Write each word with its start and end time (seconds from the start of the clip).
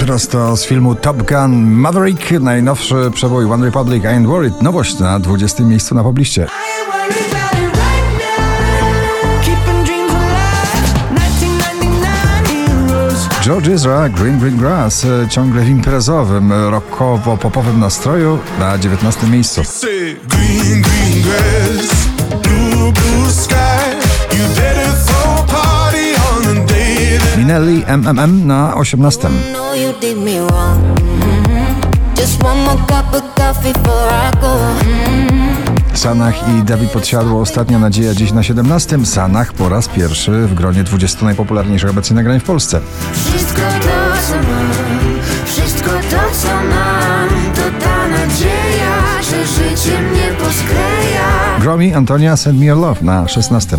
prosto 0.00 0.56
z 0.56 0.64
filmu 0.64 0.94
Top 0.94 1.22
Gun 1.22 1.70
Maverick, 1.70 2.30
najnowszy 2.30 2.94
przebój 3.14 3.44
One 3.44 3.66
Republic 3.66 4.04
I 4.04 4.06
Ain't 4.06 4.26
Worried, 4.26 4.62
nowość 4.62 4.98
na 4.98 5.18
20. 5.18 5.62
miejscu 5.62 5.94
na 5.94 6.02
pobliście. 6.02 6.46
George 13.42 13.68
Ezra, 13.68 14.08
Green 14.08 14.38
Green 14.38 14.56
Grass, 14.56 15.06
ciągle 15.30 15.62
w 15.62 15.68
imprezowym, 15.68 16.52
rockowo-popowym 16.52 17.78
nastroju 17.78 18.38
na 18.58 18.78
19. 18.78 19.26
miejscu. 19.26 19.62
Green, 20.28 20.82
green 20.82 21.22
grass, 21.22 22.09
Minelli 27.50 27.84
MMM 27.86 28.46
na 28.46 28.74
18. 28.74 29.28
Sanach 35.94 36.48
i 36.48 36.62
Dawid 36.62 36.90
Podsiadło 36.90 37.40
ostatnia 37.40 37.78
nadzieja 37.78 38.14
dziś 38.14 38.32
na 38.32 38.42
17. 38.42 39.06
Sanach 39.06 39.52
po 39.52 39.68
raz 39.68 39.88
pierwszy 39.88 40.46
w 40.46 40.54
gronie 40.54 40.84
20 40.84 41.24
najpopularniejszych 41.24 41.90
obecnie 41.90 42.16
nagrań 42.16 42.40
w 42.40 42.44
Polsce. 42.44 42.80
Wszystko 43.12 43.60
to, 43.60 44.22
co 44.28 44.34
mam, 44.34 44.70
wszystko 45.44 45.90
to, 45.90 46.36
co 46.42 46.48
mam, 46.48 47.28
to 47.54 47.84
ta 47.84 48.08
nadzieja, 48.08 49.22
że 49.22 49.46
życie 49.46 50.02
mnie 50.02 50.28
poskleja. 50.38 51.58
Gromi 51.60 51.94
Antonia 51.94 52.36
Send 52.36 52.58
Me 52.58 52.66
Your 52.66 52.78
Love 52.78 53.02
na 53.02 53.28
16. 53.28 53.78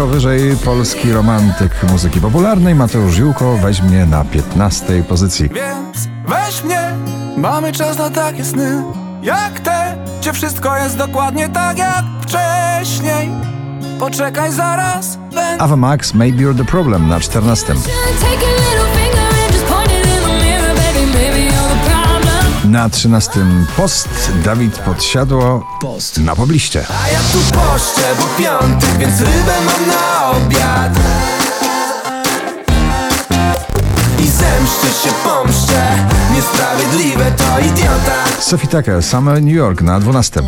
Oczko 0.00 0.12
wyżej 0.12 0.56
polski 0.64 1.12
romantyk 1.12 1.72
muzyki 1.90 2.20
popularnej 2.20 2.74
Mateusz 2.74 3.14
Ziółko 3.14 3.56
weź 3.56 3.82
mnie 3.82 4.06
na 4.06 4.24
15 4.24 5.04
pozycji. 5.08 5.48
Więc 5.48 6.08
weź 6.28 6.64
mnie, 6.64 6.94
mamy 7.36 7.72
czas 7.72 7.98
na 7.98 8.10
takie 8.10 8.44
sny 8.44 8.82
jak 9.22 9.60
te, 9.60 9.96
gdzie 10.20 10.32
wszystko 10.32 10.76
jest 10.76 10.96
dokładnie 10.96 11.48
tak 11.48 11.78
jak 11.78 12.04
wcześniej. 12.22 13.30
Poczekaj 13.98 14.52
zaraz. 14.52 15.18
Ava 15.58 15.76
Max, 15.76 16.14
Maybe 16.14 16.42
You're 16.42 16.56
the 16.56 16.64
Problem 16.64 17.08
na 17.08 17.20
14. 17.20 17.74
Na 22.70 22.88
13 22.88 23.30
post 23.76 24.08
Dawid 24.44 24.78
podsiadło 24.78 25.66
post 25.80 26.18
na 26.18 26.36
pobliście. 26.36 26.84
A 27.04 27.08
ja 27.08 27.18
tu 27.32 27.38
poszczę, 27.38 28.02
bo 28.18 28.42
piątek, 28.42 28.98
więc 28.98 29.20
rybę 29.20 29.54
mam 29.66 29.88
na 29.88 30.30
obiad. 30.30 30.98
I 34.18 34.26
zemszczę 34.28 34.86
się, 35.02 35.10
pomszczę, 35.24 36.08
niesprawiedliwe 36.34 37.32
to 37.32 37.58
idiota. 37.58 38.40
Sophie 38.40 38.68
Tucker, 38.68 39.02
Summer 39.02 39.42
New 39.42 39.54
York 39.54 39.82
na 39.82 40.00
12. 40.00 40.42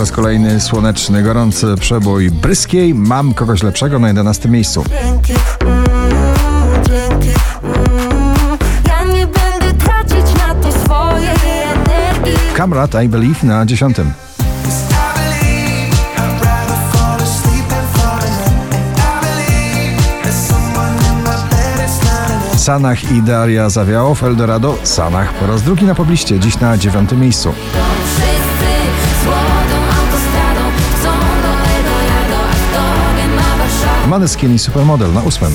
raz 0.00 0.12
kolejny 0.12 0.60
słoneczny, 0.60 1.22
gorący 1.22 1.66
przebój 1.80 2.30
Bryskiej. 2.30 2.94
Mam 2.94 3.34
kogoś 3.34 3.62
lepszego 3.62 3.98
na 3.98 4.08
11 4.08 4.48
miejscu. 4.48 4.84
Kamrat 12.54 13.04
I 13.04 13.08
Believe 13.08 13.46
na 13.46 13.66
10. 13.66 13.96
Sanach 22.56 23.12
i 23.12 23.22
Daria 23.22 23.68
Zawiałow, 23.68 24.22
Eldorado, 24.24 24.78
Sanach 24.82 25.34
po 25.34 25.46
raz 25.46 25.62
drugi 25.62 25.84
na 25.84 25.94
pobliście, 25.94 26.38
dziś 26.38 26.60
na 26.60 26.78
dziewiątym 26.78 27.20
miejscu. 27.20 27.52
Maneskin 34.10 34.54
i 34.54 34.58
Supermodel 34.58 35.12
na 35.12 35.22
ósmym. 35.22 35.52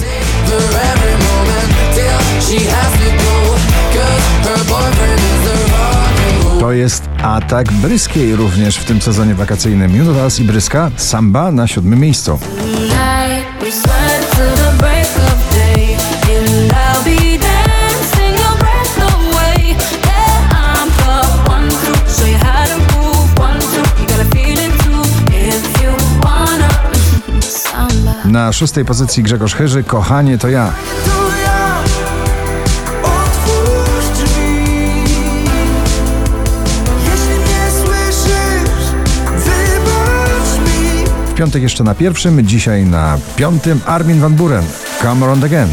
To 6.60 6.72
jest 6.72 7.04
atak 7.24 7.72
Bryskiej 7.72 8.36
również 8.36 8.78
w 8.78 8.86
tym 8.86 9.02
sezonie 9.02 9.36
wakacyjnym. 9.36 9.96
Junotas 9.96 10.40
i 10.40 10.44
Bryska, 10.44 10.92
Samba 10.98 11.52
na 11.52 11.68
siódmym 11.68 12.00
miejscu. 12.00 12.40
Na 28.36 28.54
szóstej 28.54 28.86
pozycji 28.86 29.24
Grzegorz 29.24 29.56
Chyży, 29.56 29.84
Kochanie 29.84 30.38
to 30.38 30.50
ja. 30.50 30.72
W 41.28 41.34
piątek 41.34 41.64
jeszcze 41.64 41.84
na 41.84 41.96
pierwszym, 41.96 42.48
dzisiaj 42.48 42.86
na 42.86 43.18
piątym 43.36 43.82
Armin 43.86 44.20
van 44.20 44.34
Buren, 44.34 44.66
Come 45.02 45.26
Around 45.26 45.44
Again. 45.44 45.70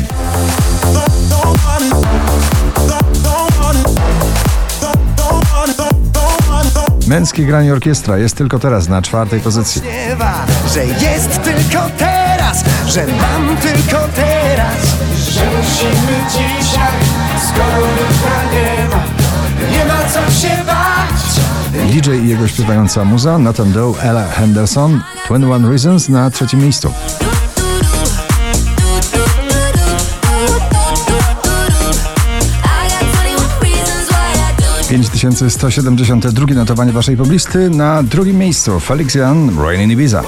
Męskie 7.06 7.44
granie 7.44 7.72
orkiestra 7.72 8.18
jest 8.18 8.36
tylko 8.36 8.58
teraz 8.58 8.88
na 8.88 9.02
czwartej 9.02 9.40
pozycji. 9.40 9.82
Że 10.74 10.86
jest 10.86 11.42
tylko 11.42 11.90
teraz, 11.98 12.21
że 12.86 13.06
mam 13.06 13.56
tylko 13.56 14.08
teraz. 14.14 14.76
Że 15.30 15.40
musimy 15.56 16.18
dzisiaj, 16.30 16.98
skoro 17.48 17.86
nie 18.52 18.88
ma, 18.88 19.02
nie 19.76 19.84
ma 19.84 20.08
co 20.08 20.32
się 20.40 20.64
bać. 20.66 21.22
DJ 21.92 22.10
i 22.10 22.28
jego 22.28 22.48
śpiewająca 22.48 23.04
muza, 23.04 23.38
Nathan 23.38 23.72
Doe, 23.72 23.94
Ella 24.02 24.28
Henderson, 24.28 25.00
21 25.24 25.70
Reasons 25.70 26.08
na 26.08 26.30
trzecim 26.30 26.60
miejscu. 26.60 26.92
5172 34.92 36.54
notowanie 36.54 36.92
waszej 36.92 37.16
poblisty 37.16 37.70
na 37.70 38.02
drugim 38.02 38.38
miejscu 38.38 38.80
Felix 38.80 39.14
Jan, 39.14 39.58
Rain 39.58 39.80
in 39.80 39.90
Ibiza. 39.90 40.22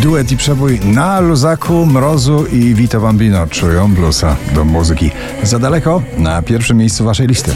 Duet 0.00 0.32
i 0.32 0.36
przebój 0.36 0.80
na 0.80 1.20
luzaku, 1.20 1.86
mrozu 1.86 2.46
i 2.46 2.74
Vito 2.74 3.00
Bambino 3.00 3.46
czują 3.46 3.94
bluesa 3.94 4.36
do 4.54 4.64
muzyki. 4.64 5.10
Za 5.42 5.58
daleko 5.58 6.02
na 6.16 6.42
pierwszym 6.42 6.76
miejscu 6.76 7.04
waszej 7.04 7.26
listy. 7.26 7.54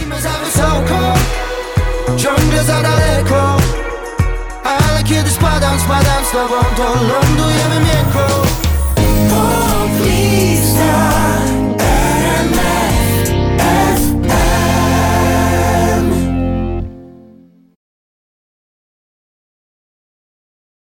Ciągle 2.17 2.65
za 2.65 2.83
daleko, 2.83 3.57
ale 4.65 5.05
kiedy 5.05 5.31
spadam, 5.31 5.81
spadam 5.81 6.25
z 6.29 6.31
tobą, 6.33 6.55
to 6.77 6.85
lądujemy 6.85 7.81